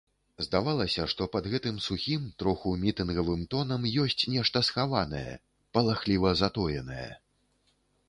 [0.43, 5.29] Здавалася, што пад гэтым сухім, троху мітынговым тонам ёсць нешта схаванае,
[5.77, 7.09] палахліва затоенае.